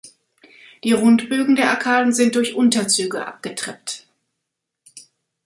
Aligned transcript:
Die 0.83 0.93
Rundbögen 0.93 1.55
der 1.55 1.69
Arkaden 1.69 2.11
sind 2.11 2.33
durch 2.33 2.55
Unterzüge 2.55 3.23
abgetreppt. 3.23 4.07